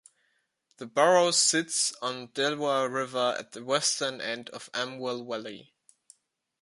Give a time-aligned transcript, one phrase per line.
[0.77, 5.75] The borough sits on the Delaware River at the western end of Amwell Valley.